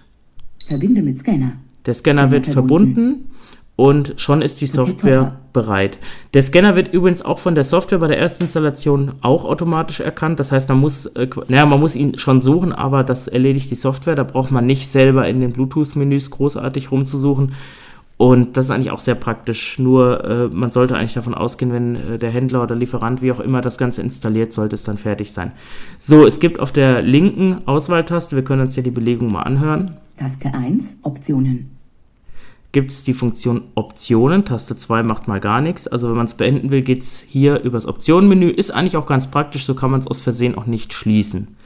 Verbinde 0.68 1.01
mit 1.01 1.18
Scanner. 1.18 1.53
Der 1.86 1.94
Scanner 1.94 2.24
Scanner 2.24 2.31
wird 2.31 2.48
verbunden. 2.48 2.95
verbunden 2.95 3.31
und 3.77 4.13
schon 4.18 4.42
ist 4.42 4.59
die 4.62 4.68
Software 4.68 5.39
bereit. 5.53 5.98
Der 6.33 6.44
Scanner 6.44 6.75
wird 6.75 6.94
übrigens 6.94 7.21
auch 7.21 7.39
von 7.39 7.56
der 7.56 7.63
Software 7.63 8.00
bei 8.00 8.07
der 8.07 8.19
Erstinstallation 8.19 9.13
auch 9.21 9.45
automatisch 9.45 10.01
erkannt. 10.01 10.39
Das 10.39 10.51
heißt, 10.51 10.69
man 10.69 10.80
muss, 10.80 11.06
äh, 11.07 11.27
naja, 11.47 11.65
man 11.65 11.80
muss 11.80 11.95
ihn 11.95 12.18
schon 12.18 12.42
suchen, 12.42 12.74
aber 12.74 13.04
das 13.04 13.27
erledigt 13.27 13.71
die 13.71 13.75
Software. 13.75 14.15
Da 14.15 14.24
braucht 14.24 14.51
man 14.51 14.65
nicht 14.65 14.89
selber 14.89 15.27
in 15.27 15.39
den 15.39 15.54
Bluetooth-Menüs 15.54 16.30
großartig 16.30 16.92
rumzusuchen. 16.92 17.54
Und 18.21 18.56
das 18.56 18.65
ist 18.68 18.71
eigentlich 18.71 18.91
auch 18.91 19.00
sehr 19.00 19.15
praktisch. 19.15 19.79
Nur 19.79 20.23
äh, 20.23 20.47
man 20.50 20.69
sollte 20.69 20.95
eigentlich 20.95 21.16
davon 21.16 21.33
ausgehen, 21.33 21.73
wenn 21.73 21.95
äh, 21.95 22.19
der 22.19 22.30
Händler 22.30 22.61
oder 22.61 22.75
Lieferant, 22.75 23.23
wie 23.23 23.31
auch 23.31 23.40
immer, 23.40 23.61
das 23.61 23.80
Ganze 23.80 24.04
installiert, 24.04 24.51
sollte 24.51 24.75
es 24.75 24.83
dann 24.83 24.97
fertig 24.97 25.31
sein. 25.31 25.54
So, 25.97 26.28
es 26.28 26.40
gibt 26.40 26.59
auf 26.59 26.71
der 26.71 27.01
linken 27.01 27.68
Auswahltaste, 27.68 28.35
wir 28.35 28.44
können 28.44 28.61
uns 28.61 28.75
hier 28.75 28.83
die 28.83 28.92
Belegung 28.92 29.31
mal 29.31 29.42
anhören, 29.42 29.97
Taste 30.18 30.54
1. 30.54 30.99
Optionen. 31.01 31.71
gibt 32.71 32.92
es 32.92 33.01
die 33.01 33.16
Funktion 33.16 33.63
Optionen. 33.73 34.45
Taste 34.45 34.75
2 34.75 35.01
macht 35.01 35.28
mal 35.28 35.40
gar 35.40 35.59
nichts. 35.59 35.87
Also 35.87 36.07
wenn 36.07 36.16
man 36.16 36.28
es 36.28 36.35
beenden 36.35 36.69
will, 36.69 36.83
geht 36.83 37.01
es 37.01 37.21
hier 37.21 37.61
übers 37.61 37.87
Optionenmenü. 37.87 38.49
Ist 38.49 38.69
eigentlich 38.69 38.97
auch 38.97 39.07
ganz 39.07 39.31
praktisch, 39.31 39.66
so 39.66 39.73
kann 39.73 39.90
man 39.90 39.99
es 39.99 40.06
aus 40.06 40.21
Versehen 40.21 40.54
auch 40.54 40.68
nicht 40.68 40.94
schließen. 40.94 41.57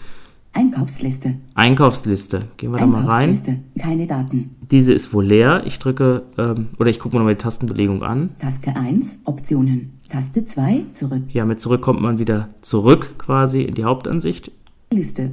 Einkaufsliste. 0.56 1.36
Einkaufsliste. 1.54 2.44
Gehen 2.56 2.72
wir 2.72 2.80
da 2.80 2.88
mal 2.88 3.06
rein. 3.06 3.30
Einkaufsliste. 3.30 3.60
Keine 3.78 4.08
Daten. 4.08 4.56
Diese 4.72 4.94
ist 4.94 5.14
wohl 5.14 5.26
leer. 5.26 5.64
Ich 5.66 5.80
drücke, 5.80 6.24
ähm, 6.38 6.68
oder 6.80 6.90
ich 6.90 7.00
gucke 7.00 7.14
mir 7.14 7.20
nochmal 7.20 7.36
die 7.36 7.44
Tastenbelegung 7.44 8.04
an. 8.04 8.30
Taste 8.40 8.74
1. 8.74 9.20
Optionen. 9.26 10.00
Taste 10.08 10.46
2. 10.46 10.86
Zurück. 10.94 11.24
Ja, 11.28 11.44
mit 11.44 11.60
zurück 11.60 11.82
kommt 11.82 12.02
man 12.02 12.20
wieder 12.20 12.48
zurück 12.62 13.16
quasi 13.18 13.64
in 13.64 13.76
die 13.76 13.84
Hauptansicht. 13.84 14.50
Liste. 14.92 15.32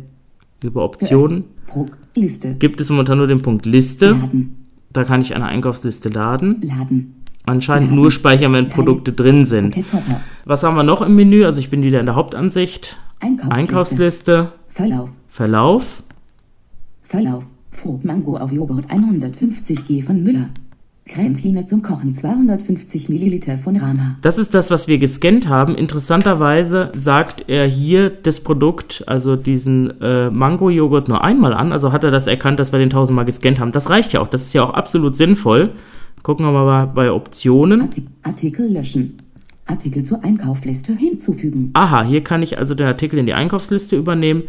Über 0.63 0.83
Optionen. 0.85 1.45
Liste. 2.17 2.57
gibt 2.57 2.81
es 2.81 2.91
momentan 2.91 3.19
nur 3.19 3.29
den 3.29 3.43
Punkt 3.43 3.65
Liste. 3.65 4.11
Laden. 4.11 4.67
Da 4.93 5.05
kann 5.05 5.23
ich 5.23 5.37
eine 5.37 5.47
Einkaufsliste 5.47 6.09
laden. 6.09 6.61
Laden. 6.63 7.15
Anscheinend 7.47 7.91
Laden. 7.91 7.97
nur 7.97 8.11
speichern, 8.11 8.53
wenn 8.55 8.69
Produkte 8.69 9.13
drin 9.13 9.47
sind. 9.47 9.75
Topper. 9.75 10.21
Was 10.45 10.65
haben 10.65 10.75
wir 10.75 10.83
noch 10.83 11.01
im 11.01 11.15
Menü? 11.15 11.45
Also 11.45 11.61
ich 11.61 11.71
bin 11.71 11.85
wieder 11.85 12.01
in 12.01 12.07
der 12.07 12.17
Hauptansicht. 12.17 12.99
Einkaufsliste. 13.21 13.61
Einkaufsliste, 13.61 14.53
Verlauf. 14.73 15.11
Verlauf. 15.29 16.03
Verlauf. 17.03 17.45
Frucht 17.71 18.07
Mango 18.07 18.39
auf 18.39 18.51
Joghurt 18.53 18.91
150 18.91 19.85
G 19.85 20.01
von 20.01 20.23
Müller. 20.23 20.49
Cremefine 21.07 21.67
zum 21.67 21.83
Kochen 21.83 22.15
250 22.15 23.11
Milliliter 23.11 23.59
von 23.59 23.77
Rama. 23.77 24.17
Das 24.23 24.39
ist 24.39 24.55
das, 24.55 24.71
was 24.71 24.89
wir 24.89 24.99
gescannt 24.99 25.47
haben. 25.47 25.75
Interessanterweise 25.75 26.91
sagt 26.95 27.45
er 27.49 27.67
hier 27.67 28.09
das 28.09 28.41
Produkt, 28.41 29.05
also 29.07 29.37
diesen 29.37 30.01
äh, 30.01 30.31
Mango-Joghurt 30.31 31.09
nur 31.09 31.23
einmal 31.23 31.53
an. 31.53 31.73
Also 31.73 31.93
hat 31.93 32.05
er 32.05 32.11
das 32.11 32.27
erkannt, 32.27 32.59
dass 32.59 32.73
wir 32.73 32.79
den 32.79 32.91
tausendmal 32.91 33.27
gescannt 33.27 33.61
haben. 33.61 33.73
Das 33.73 33.91
reicht 33.91 34.15
ja 34.15 34.21
auch. 34.21 34.29
Das 34.29 34.41
ist 34.43 34.55
ja 34.55 34.63
auch 34.63 34.73
absolut 34.73 35.17
sinnvoll. 35.17 35.73
Gucken 36.23 36.47
wir 36.47 36.53
mal 36.53 36.87
bei 36.87 37.13
Optionen. 37.13 37.83
Artik 37.83 38.07
Artikel 38.23 38.73
löschen. 38.73 39.19
Artikel 39.67 40.05
zur 40.05 40.23
Einkaufsliste 40.25 40.95
hinzufügen. 40.95 41.71
Aha, 41.75 42.03
hier 42.05 42.23
kann 42.23 42.43
ich 42.43 42.59
also 42.59 42.75
den 42.75 42.87
Artikel 42.87 43.19
in 43.19 43.27
die 43.27 43.35
Einkaufsliste 43.35 43.97
übernehmen 43.97 44.45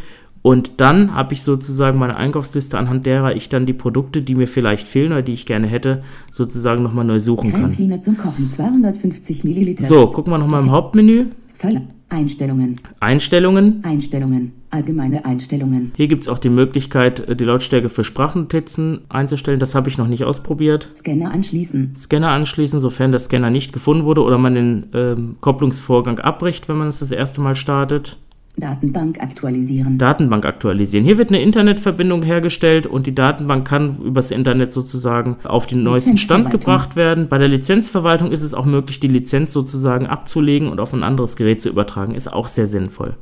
Und 0.46 0.82
dann 0.82 1.16
habe 1.16 1.34
ich 1.34 1.42
sozusagen 1.42 1.98
meine 1.98 2.18
Einkaufsliste, 2.18 2.78
anhand 2.78 3.06
derer 3.06 3.34
ich 3.34 3.48
dann 3.48 3.66
die 3.66 3.74
Produkte, 3.74 4.22
die 4.22 4.36
mir 4.36 4.48
vielleicht 4.48 4.90
fehlen 4.90 5.14
oder 5.14 5.22
die 5.22 5.32
ich 5.32 5.46
gerne 5.46 5.68
hätte, 5.68 6.04
sozusagen 6.32 6.84
nochmal 6.84 7.06
neu 7.06 7.22
suchen 7.22 7.54
kann. 7.54 8.02
Zum 8.02 8.18
Kochen 8.18 8.50
250 8.50 9.46
Milliliter. 9.46 9.86
So, 9.86 10.08
gucken 10.08 10.34
wir 10.34 10.38
nochmal 10.38 10.62
im 10.62 10.72
Hauptmenü. 10.72 11.28
Voll. 11.58 11.82
Einstellungen. 12.10 12.76
Einstellungen. 13.00 13.80
Einstellungen. 13.84 14.52
Allgemeine 14.74 15.24
Einstellungen. 15.24 15.92
Hier 15.96 16.08
gibt 16.08 16.24
es 16.24 16.28
auch 16.28 16.40
die 16.40 16.50
Möglichkeit, 16.50 17.20
äh, 17.20 17.36
die 17.36 17.44
Lautstärke 17.44 17.90
für 17.90 18.04
Sprachnotizen 18.04 19.04
einzustellen. 19.08 19.60
Das 19.60 19.76
habe 19.76 19.88
ich 19.88 20.00
noch 20.00 20.08
nicht 20.08 20.24
ausprobiert. 20.24 20.90
Scanner 20.96 21.32
anschließen. 21.32 21.94
Scanner 21.96 22.30
anschließen, 22.30 22.80
sofern 22.80 23.12
der 23.12 23.20
Scanner 23.20 23.52
nicht 23.52 23.72
gefunden 23.72 24.04
wurde 24.04 24.24
oder 24.24 24.40
man 24.40 24.56
den 24.56 24.86
ähm, 24.94 25.36
Kopplungsvorgang 25.42 26.18
abbricht, 26.20 26.70
wenn 26.70 26.78
man 26.78 26.88
es 26.88 27.00
das 27.00 27.12
erste 27.12 27.40
Mal 27.40 27.56
startet. 27.56 28.18
Datenbank 28.58 29.20
aktualisieren. 29.20 29.98
Datenbank 29.98 30.46
aktualisieren. 30.46 31.06
Hier 31.06 31.18
wird 31.18 31.30
eine 31.30 31.42
Internetverbindung 31.42 32.24
hergestellt 32.24 32.88
und 32.88 33.06
die 33.06 33.16
Datenbank 33.16 33.68
kann 33.68 33.98
übers 33.98 34.32
Internet 34.32 34.72
sozusagen 34.72 35.38
auf 35.44 35.68
den 35.68 35.84
neuesten 35.84 36.18
Stand 36.18 36.52
gebracht 36.52 36.96
werden. 36.96 37.28
Bei 37.30 37.38
der 37.38 37.48
Lizenzverwaltung 37.48 38.32
ist 38.32 38.44
es 38.44 38.54
auch 38.54 38.66
möglich, 38.66 39.00
die 39.00 39.08
Lizenz 39.08 39.54
sozusagen 39.54 40.06
abzulegen 40.08 40.68
und 40.68 40.80
auf 40.80 40.94
ein 40.94 41.04
anderes 41.04 41.36
Gerät 41.36 41.62
zu 41.62 41.70
übertragen. 41.70 42.14
Ist 42.14 42.32
auch 42.32 42.48
sehr 42.48 42.68
sinnvoll. 42.68 43.16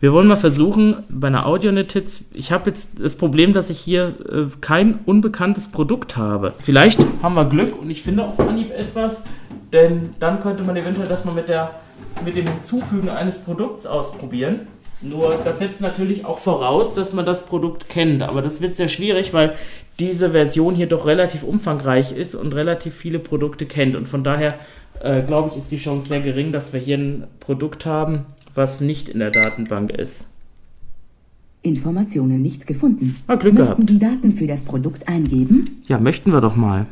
Wir 0.00 0.12
wollen 0.12 0.28
mal 0.28 0.36
versuchen, 0.36 1.02
bei 1.08 1.26
einer 1.26 1.44
Audionotiz, 1.44 2.30
ich 2.32 2.52
habe 2.52 2.70
jetzt 2.70 2.88
das 3.00 3.16
Problem, 3.16 3.52
dass 3.52 3.68
ich 3.68 3.80
hier 3.80 4.14
äh, 4.30 4.44
kein 4.60 5.00
unbekanntes 5.06 5.66
Produkt 5.66 6.16
habe. 6.16 6.54
Vielleicht 6.60 7.00
haben 7.20 7.34
wir 7.34 7.46
Glück 7.46 7.76
und 7.76 7.90
ich 7.90 8.02
finde 8.02 8.22
auf 8.24 8.38
Anhieb 8.38 8.70
etwas, 8.70 9.22
denn 9.72 10.10
dann 10.20 10.40
könnte 10.40 10.62
man 10.62 10.76
eventuell 10.76 11.08
das 11.08 11.24
mal 11.24 11.34
mit, 11.34 11.48
der, 11.48 11.72
mit 12.24 12.36
dem 12.36 12.46
Hinzufügen 12.46 13.08
eines 13.08 13.38
Produkts 13.38 13.86
ausprobieren. 13.86 14.68
Nur 15.00 15.36
das 15.44 15.58
setzt 15.58 15.80
natürlich 15.80 16.24
auch 16.24 16.38
voraus, 16.38 16.94
dass 16.94 17.12
man 17.12 17.26
das 17.26 17.46
Produkt 17.46 17.88
kennt, 17.88 18.22
aber 18.22 18.40
das 18.40 18.60
wird 18.60 18.76
sehr 18.76 18.88
schwierig, 18.88 19.34
weil 19.34 19.56
diese 19.98 20.30
Version 20.30 20.76
hier 20.76 20.86
doch 20.86 21.06
relativ 21.06 21.42
umfangreich 21.42 22.12
ist 22.12 22.36
und 22.36 22.54
relativ 22.54 22.94
viele 22.94 23.18
Produkte 23.18 23.66
kennt 23.66 23.96
und 23.96 24.06
von 24.06 24.22
daher 24.22 24.60
äh, 25.00 25.22
glaube 25.22 25.50
ich, 25.50 25.58
ist 25.58 25.70
die 25.70 25.76
Chance 25.76 26.08
sehr 26.08 26.20
gering, 26.20 26.52
dass 26.52 26.72
wir 26.72 26.80
hier 26.80 26.98
ein 26.98 27.26
Produkt 27.40 27.86
haben, 27.86 28.26
was 28.58 28.82
nicht 28.82 29.08
in 29.08 29.20
der 29.20 29.30
Datenbank 29.30 29.90
ist. 29.90 30.26
Informationen 31.62 32.42
nicht 32.42 32.66
gefunden. 32.66 33.16
Ah, 33.26 33.36
Glück 33.36 33.54
Möchten 33.54 33.86
gehabt. 33.86 33.88
Sie 33.88 33.98
Daten 33.98 34.32
für 34.32 34.46
das 34.46 34.64
Produkt 34.64 35.08
eingeben? 35.08 35.82
Ja, 35.86 35.98
möchten 35.98 36.30
wir 36.32 36.40
doch 36.40 36.56
mal. 36.56 36.86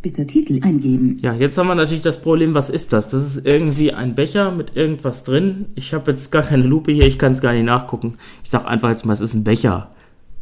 Bitte 0.00 0.26
Titel 0.26 0.58
eingeben. 0.62 1.18
Ja, 1.20 1.32
jetzt 1.32 1.56
haben 1.56 1.68
wir 1.68 1.76
natürlich 1.76 2.02
das 2.02 2.20
Problem, 2.20 2.54
was 2.54 2.70
ist 2.70 2.92
das? 2.92 3.08
Das 3.08 3.22
ist 3.24 3.46
irgendwie 3.46 3.92
ein 3.92 4.16
Becher 4.16 4.50
mit 4.50 4.76
irgendwas 4.76 5.22
drin. 5.22 5.66
Ich 5.76 5.94
habe 5.94 6.10
jetzt 6.10 6.32
gar 6.32 6.42
keine 6.42 6.64
Lupe 6.64 6.90
hier, 6.90 7.06
ich 7.06 7.18
kann 7.18 7.32
es 7.32 7.40
gar 7.40 7.52
nicht 7.52 7.64
nachgucken. 7.64 8.16
Ich 8.42 8.50
sag 8.50 8.66
einfach 8.66 8.88
jetzt 8.88 9.06
mal, 9.06 9.12
es 9.12 9.20
ist 9.20 9.34
ein 9.34 9.44
Becher. 9.44 9.92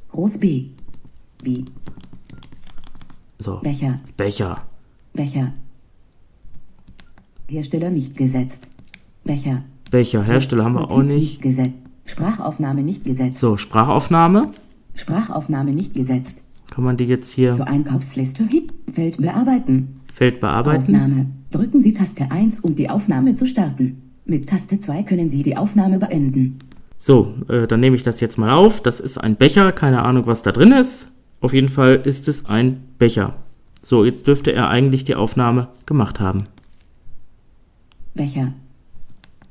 Groß 0.08 0.38
B. 0.38 0.66
B. 1.42 1.64
So, 3.38 3.60
Becher. 3.62 4.00
Becher. 4.16 4.62
Becher. 5.12 5.52
Hersteller 7.48 7.90
nicht 7.90 8.16
gesetzt. 8.16 8.68
Becher. 9.24 9.62
Becher, 9.90 10.22
Hersteller 10.22 10.64
haben 10.64 10.74
wir 10.74 10.84
auch 10.84 10.96
Notiz 10.98 11.14
nicht. 11.14 11.42
gesetzt. 11.42 11.74
Sprachaufnahme 12.04 12.82
nicht 12.82 13.04
gesetzt. 13.04 13.38
So, 13.38 13.56
Sprachaufnahme. 13.56 14.50
Sprachaufnahme 14.94 15.72
nicht 15.72 15.94
gesetzt. 15.94 16.42
Kann 16.70 16.84
man 16.84 16.96
die 16.96 17.04
jetzt 17.04 17.32
hier 17.32 17.52
Zur 17.52 17.66
Einkaufsliste. 17.66 18.48
Feld 18.92 19.16
bearbeiten. 19.18 20.00
Feld 20.12 20.40
bearbeiten? 20.40 20.82
Aufnahme. 20.82 21.26
Drücken 21.50 21.80
Sie 21.80 21.92
Taste 21.92 22.30
1, 22.30 22.60
um 22.60 22.74
die 22.74 22.88
Aufnahme 22.88 23.34
zu 23.34 23.46
starten. 23.46 24.00
Mit 24.24 24.48
Taste 24.48 24.78
2 24.78 25.02
können 25.02 25.28
Sie 25.28 25.42
die 25.42 25.56
Aufnahme 25.56 25.98
beenden. 25.98 26.58
So, 26.98 27.34
äh, 27.48 27.66
dann 27.66 27.80
nehme 27.80 27.96
ich 27.96 28.02
das 28.02 28.20
jetzt 28.20 28.38
mal 28.38 28.50
auf. 28.52 28.82
Das 28.82 29.00
ist 29.00 29.18
ein 29.18 29.36
Becher, 29.36 29.72
keine 29.72 30.02
Ahnung, 30.02 30.26
was 30.26 30.42
da 30.42 30.52
drin 30.52 30.72
ist. 30.72 31.10
Auf 31.40 31.52
jeden 31.54 31.68
Fall 31.68 31.94
ist 32.04 32.28
es 32.28 32.44
ein 32.46 32.82
Becher. 32.98 33.34
So, 33.82 34.04
jetzt 34.04 34.26
dürfte 34.26 34.52
er 34.52 34.68
eigentlich 34.68 35.04
die 35.04 35.14
Aufnahme 35.14 35.68
gemacht 35.86 36.20
haben. 36.20 36.44
Becher. 38.14 38.52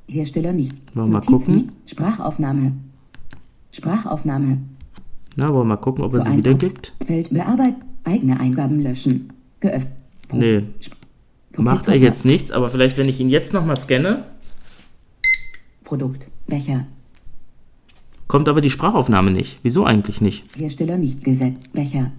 Hersteller 0.10 0.54
nicht. 0.54 0.74
Wollen 0.96 1.10
wir 1.10 1.20
mal 1.20 1.26
gucken? 1.26 1.54
Nicht. 1.54 1.70
Sprachaufnahme. 1.86 2.74
Sprachaufnahme. 3.72 4.58
Na, 5.36 5.54
wollen 5.54 5.68
wir 5.68 5.76
mal 5.76 5.78
gucken, 5.78 6.04
ob 6.04 6.14
er 6.14 6.22
Zur 6.22 6.32
sie 6.32 6.38
wiedergibt. 6.38 6.94
Feld 7.06 7.30
bearbeiten. 7.32 7.84
Eigene 8.04 8.40
Eingaben 8.40 8.82
löschen. 8.82 9.32
Geöffnet. 9.60 9.94
Nee, 10.32 10.64
macht 11.58 11.88
er 11.88 11.96
jetzt 11.96 12.26
nichts, 12.26 12.50
aber 12.52 12.70
vielleicht, 12.70 12.98
wenn 12.98 13.10
ich 13.10 13.20
ihn 13.20 13.30
jetzt 13.30 13.54
nochmal 13.54 13.78
scanne, 13.78 14.26
Produkt. 15.84 16.28
Becher. 16.48 16.86
kommt 18.28 18.48
aber 18.48 18.62
die 18.62 18.70
Sprachaufnahme 18.70 19.32
nicht. 19.32 19.60
Wieso 19.64 19.86
eigentlich 19.86 20.22
nicht? 20.22 20.46
Hersteller 20.56 20.98
nicht 20.98 21.24
gesetzt. 21.24 21.74
Becher. 21.74 22.12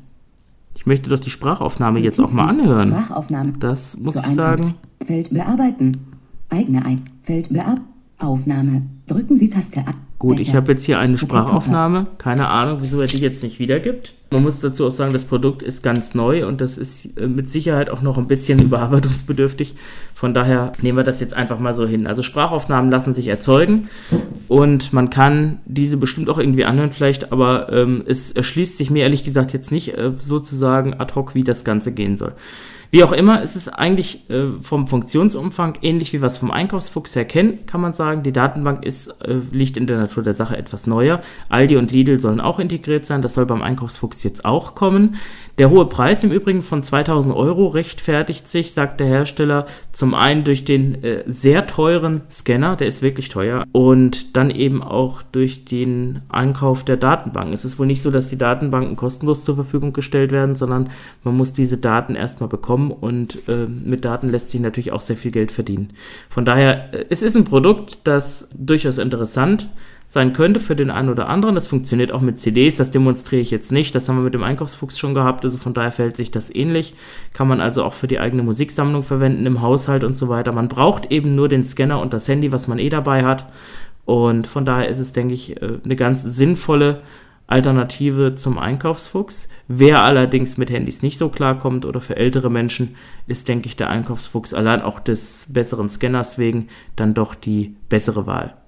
Ich 0.75 0.87
möchte 0.87 1.09
doch 1.11 1.21
die 1.21 1.31
Sprachaufnahme 1.31 2.01
jetzt 2.01 2.21
auch 2.21 2.33
mal 2.33 2.49
anhören. 2.49 2.91
Sprachaufnahme. 2.91 3.53
Das 3.59 3.97
muss 3.97 4.15
Zur 4.15 4.25
ich 4.25 4.31
sagen. 4.31 4.75
Feld 5.05 5.31
bearbeiten. 5.31 6.10
Eigene 6.51 6.85
ein. 6.85 7.03
Feld 7.23 7.53
beab. 7.53 7.81
Aufnahme. 8.19 8.83
Drücken 9.07 9.37
Sie 9.37 9.49
Taste 9.49 9.81
A. 9.87 9.95
Gut, 10.19 10.39
ich 10.39 10.55
habe 10.55 10.73
jetzt 10.73 10.85
hier 10.85 10.99
eine 10.99 11.17
Sprachaufnahme. 11.17 12.07
Keine 12.19 12.49
Ahnung, 12.49 12.81
wieso 12.83 13.01
er 13.01 13.07
die 13.07 13.21
jetzt 13.21 13.43
nicht 13.43 13.59
wiedergibt. 13.59 14.15
Man 14.31 14.43
muss 14.43 14.61
dazu 14.61 14.87
auch 14.87 14.91
sagen, 14.91 15.15
das 15.15 15.25
Produkt 15.25 15.63
ist 15.63 15.83
ganz 15.83 16.15
neu 16.15 16.47
und 16.47 16.61
das 16.61 16.77
ist 16.77 17.17
äh, 17.19 17.27
mit 17.27 17.49
Sicherheit 17.49 17.89
auch 17.89 18.03
noch 18.03 18.19
ein 18.19 18.27
bisschen 18.27 18.59
überarbeitungsbedürftig. 18.63 19.77
Von 20.13 20.35
daher 20.35 20.73
nehmen 20.83 20.99
wir 20.99 21.05
das 21.05 21.21
jetzt 21.21 21.33
einfach 21.33 21.59
mal 21.59 21.73
so 21.73 21.87
hin. 21.87 22.07
Also 22.07 22.23
Sprachaufnahmen 22.23 22.91
lassen 22.91 23.15
sich 23.15 23.29
erzeugen 23.29 23.89
und 24.47 24.93
man 24.93 25.09
kann 25.09 25.61
diese 25.65 25.97
bestimmt 25.97 26.29
auch 26.29 26.39
irgendwie 26.39 26.67
anhören 26.67 26.93
vielleicht, 26.93 27.33
aber 27.33 27.73
ähm, 27.73 28.05
es 28.07 28.31
erschließt 28.31 28.77
sich 28.77 28.91
mir 28.91 29.05
ehrlich 29.05 29.25
gesagt 29.25 29.55
jetzt 29.55 29.73
nicht 29.73 29.97
äh, 29.97 30.13
sozusagen 30.19 30.93
ad 30.93 31.15
hoc, 31.15 31.35
wie 31.35 31.45
das 31.45 31.65
Ganze 31.65 31.93
gehen 31.93 32.17
soll. 32.17 32.35
Wie 32.93 33.05
auch 33.05 33.13
immer, 33.13 33.41
es 33.41 33.55
ist 33.55 33.69
eigentlich 33.69 34.29
äh, 34.31 34.61
vom 34.61 34.89
Funktionsumfang 34.89 35.79
ähnlich 35.81 36.13
wie 36.13 36.17
es 36.17 36.39
vom 36.39 36.51
Einkaufsfuchs 36.51 37.15
her 37.15 37.25
kennen, 37.25 37.65
kann 37.67 37.81
man 37.81 37.93
sagen. 37.93 38.25
Die 38.25 38.33
Datenbank 38.33 38.85
ist, 38.85 39.09
äh, 39.23 39.37
liegt 39.53 39.77
in 39.77 39.87
der 39.87 39.97
Natur 39.97 40.25
der 40.25 40.35
Sache 40.35 40.57
etwas 40.57 40.89
neuer. 40.89 41.23
Aldi 41.49 41.77
und 41.77 41.93
Lidl 41.93 42.19
sollen 42.19 42.41
auch 42.41 42.59
integriert 42.59 43.05
sein, 43.05 43.23
das 43.23 43.35
soll 43.35 43.47
beim 43.47 43.63
Einkaufsfuchs 43.63 44.25
jetzt 44.25 44.45
auch 44.45 44.75
kommen. 44.75 45.17
Der 45.61 45.69
hohe 45.69 45.85
Preis 45.85 46.25
im 46.25 46.33
Übrigen 46.33 46.63
von 46.63 46.83
2000 46.83 47.37
Euro 47.37 47.67
rechtfertigt 47.67 48.49
sich, 48.49 48.73
sagt 48.73 48.99
der 48.99 49.09
Hersteller, 49.09 49.67
zum 49.93 50.15
einen 50.15 50.43
durch 50.43 50.65
den 50.65 51.05
äh, 51.05 51.23
sehr 51.27 51.67
teuren 51.67 52.23
Scanner, 52.31 52.77
der 52.77 52.87
ist 52.87 53.03
wirklich 53.03 53.29
teuer, 53.29 53.65
und 53.73 54.35
dann 54.39 54.49
eben 54.49 54.83
auch 54.83 55.21
durch 55.21 55.67
den 55.67 56.23
Einkauf 56.31 56.83
der 56.83 56.97
Datenbank. 56.97 57.53
Es 57.53 57.67
ist 57.67 57.79
wohl 57.79 57.87
nicht 57.87 58.01
so, 58.01 58.11
dass 58.11 58.31
die 58.31 58.39
Datenbanken 58.39 58.97
kostenlos 58.97 59.45
zur 59.45 59.55
Verfügung 59.55 59.93
gestellt 59.93 60.33
werden, 60.33 60.55
sondern 60.55 60.89
man 61.25 61.37
muss 61.37 61.53
diese 61.53 61.77
Daten 61.77 62.15
erstmal 62.15 62.49
bekommen 62.49 62.91
und 62.91 63.47
äh, 63.47 63.67
mit 63.67 64.07
Daten 64.07 64.31
lässt 64.31 64.49
sich 64.49 64.63
natürlich 64.63 64.93
auch 64.93 65.03
sehr 65.03 65.19
viel 65.19 65.31
Geld 65.31 65.53
verdienen. 65.53 65.91
Von 66.31 66.47
daher, 66.47 66.95
äh, 66.95 67.05
es 67.11 67.21
ist 67.21 67.37
ein 67.37 67.45
Produkt, 67.45 67.99
das 68.05 68.49
durchaus 68.57 68.97
interessant 68.97 69.69
sein 70.13 70.33
könnte 70.33 70.59
für 70.59 70.75
den 70.75 70.91
einen 70.91 71.09
oder 71.09 71.29
anderen. 71.29 71.55
Das 71.55 71.69
funktioniert 71.69 72.11
auch 72.11 72.21
mit 72.21 72.41
CDs, 72.41 72.77
das 72.77 72.91
demonstriere 72.91 73.43
ich 73.43 73.53
jetzt 73.53 73.71
nicht. 73.71 73.95
Das 73.95 74.09
haben 74.09 74.17
wir 74.17 74.25
mit 74.25 74.35
dem 74.35 74.43
Einkaufsfuchs 74.43 74.99
schon 74.99 75.15
gehabt, 75.15 75.45
also 75.45 75.57
von 75.57 75.73
daher 75.73 75.93
verhält 75.93 76.17
sich 76.17 76.33
das 76.33 76.53
ähnlich. 76.53 76.95
Kann 77.33 77.47
man 77.47 77.61
also 77.61 77.85
auch 77.85 77.93
für 77.95 78.09
die 78.09 78.19
eigene 78.19 78.43
Musiksammlung 78.43 79.05
verwenden, 79.05 79.47
im 79.47 79.63
Haushalt 79.63 80.03
und 80.03 80.15
so 80.15 80.29
weiter. 80.29 80.51
Man 80.51 80.67
braucht 80.67 81.13
eben 81.13 81.37
nur 81.37 81.49
den 81.49 81.63
Scanner 81.63 82.01
und 82.01 82.13
das 82.13 82.27
Handy, 82.27 82.51
was 82.51 82.67
man 82.67 82.81
eh 82.81 82.89
dabei 82.89 83.25
hat. 83.25 83.47
Und 84.05 84.49
von 84.49 84.65
daher 84.65 84.89
ist 84.89 84.99
es, 84.99 85.13
denke 85.13 85.33
ich, 85.33 85.63
äh, 85.63 85.79
eine 85.85 85.95
ganz 85.95 86.25
sinnvolle 86.25 87.03
Alternative 87.47 88.35
zum 88.35 88.59
Einkaufsfuchs. 88.59 89.49
Wer 89.69 90.03
allerdings 90.03 90.57
mit 90.57 90.71
Handys 90.71 91.03
nicht 91.03 91.19
so 91.19 91.29
klarkommt 91.29 91.87
oder 91.87 92.01
für 92.01 92.17
ältere 92.17 92.51
Menschen, 92.51 92.97
ist, 93.29 93.47
denke 93.47 93.69
ich, 93.69 93.77
der 93.77 93.91
Einkaufsfuchs 93.91 94.55
allein 94.55 94.83
auch 94.83 94.99
des 94.99 95.47
besseren 95.51 95.89
Scanners 95.89 96.37
wegen 96.37 96.67
dann 96.97 97.15
doch 97.15 97.37
die 97.37 97.77
bessere 97.89 98.27
Wahl. 98.27 98.60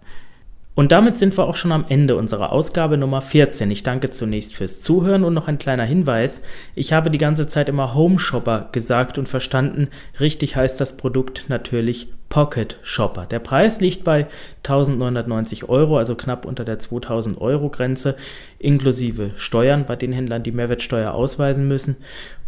Und 0.74 0.90
damit 0.90 1.18
sind 1.18 1.36
wir 1.36 1.44
auch 1.44 1.56
schon 1.56 1.70
am 1.70 1.84
Ende 1.88 2.16
unserer 2.16 2.50
Ausgabe 2.50 2.96
Nummer 2.96 3.20
14. 3.20 3.70
Ich 3.70 3.82
danke 3.82 4.08
zunächst 4.08 4.54
fürs 4.54 4.80
Zuhören 4.80 5.22
und 5.22 5.34
noch 5.34 5.46
ein 5.46 5.58
kleiner 5.58 5.84
Hinweis. 5.84 6.40
Ich 6.74 6.94
habe 6.94 7.10
die 7.10 7.18
ganze 7.18 7.46
Zeit 7.46 7.68
immer 7.68 7.94
Home 7.94 8.18
Shopper 8.18 8.70
gesagt 8.72 9.18
und 9.18 9.28
verstanden. 9.28 9.88
Richtig 10.18 10.56
heißt 10.56 10.80
das 10.80 10.96
Produkt 10.96 11.44
natürlich 11.48 12.08
Pocket 12.30 12.78
Shopper. 12.82 13.26
Der 13.26 13.40
Preis 13.40 13.82
liegt 13.82 14.04
bei 14.04 14.26
1990 14.64 15.68
Euro, 15.68 15.98
also 15.98 16.14
knapp 16.14 16.46
unter 16.46 16.64
der 16.64 16.78
2000 16.78 17.38
Euro 17.38 17.68
Grenze, 17.68 18.16
inklusive 18.58 19.32
Steuern 19.36 19.84
bei 19.84 19.96
den 19.96 20.12
Händlern, 20.12 20.42
die 20.42 20.52
Mehrwertsteuer 20.52 21.12
ausweisen 21.12 21.68
müssen. 21.68 21.96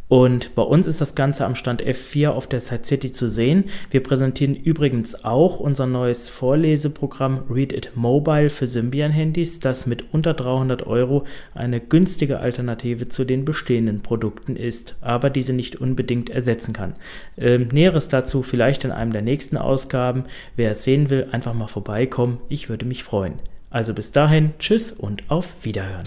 Und 0.08 0.54
bei 0.54 0.62
uns 0.62 0.86
ist 0.86 1.00
das 1.00 1.14
Ganze 1.14 1.46
am 1.46 1.54
Stand 1.54 1.82
F4 1.82 2.28
auf 2.28 2.46
der 2.46 2.60
Site 2.60 2.84
City 2.84 3.12
zu 3.12 3.30
sehen. 3.30 3.64
Wir 3.90 4.02
präsentieren 4.02 4.54
übrigens 4.54 5.24
auch 5.24 5.60
unser 5.60 5.86
neues 5.86 6.28
Vorleseprogramm 6.28 7.44
Read 7.48 7.72
It 7.72 7.92
Mobile 7.94 8.50
für 8.50 8.66
Symbian-Handys, 8.66 9.60
das 9.60 9.86
mit 9.86 10.12
unter 10.12 10.34
300 10.34 10.86
Euro 10.86 11.24
eine 11.54 11.80
günstige 11.80 12.38
Alternative 12.38 13.08
zu 13.08 13.24
den 13.24 13.44
bestehenden 13.44 14.02
Produkten 14.02 14.56
ist, 14.56 14.94
aber 15.00 15.30
diese 15.30 15.54
nicht 15.54 15.80
unbedingt 15.80 16.28
ersetzen 16.28 16.74
kann. 16.74 16.94
Ähm, 17.38 17.68
Näheres 17.72 18.08
dazu 18.08 18.42
vielleicht 18.42 18.84
in 18.84 18.92
einem 18.92 19.12
der 19.12 19.22
nächsten 19.22 19.56
Ausgaben. 19.56 20.24
Wer 20.54 20.72
es 20.72 20.84
sehen 20.84 21.08
will, 21.08 21.28
einfach 21.32 21.54
mal 21.54 21.66
vorbeikommen. 21.66 22.38
Ich 22.48 22.68
würde 22.68 22.84
mich 22.84 23.04
freuen. 23.04 23.34
Also 23.70 23.94
bis 23.94 24.12
dahin, 24.12 24.52
tschüss 24.58 24.92
und 24.92 25.24
auf 25.28 25.48
Wiederhören. 25.62 26.04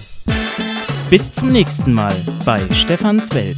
Bis 1.09 1.31
zum 1.31 1.47
nächsten 1.47 1.93
Mal 1.93 2.13
bei 2.43 2.59
Stefans 2.73 3.33
Welt. 3.33 3.57